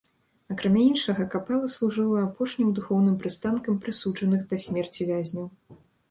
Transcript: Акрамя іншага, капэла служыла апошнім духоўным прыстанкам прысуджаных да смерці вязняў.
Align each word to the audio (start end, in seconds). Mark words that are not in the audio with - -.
Акрамя 0.53 0.79
іншага, 0.91 1.25
капэла 1.33 1.67
служыла 1.73 2.23
апошнім 2.27 2.71
духоўным 2.79 3.19
прыстанкам 3.23 3.77
прысуджаных 3.83 4.41
да 4.55 4.59
смерці 4.65 5.01
вязняў. 5.11 5.45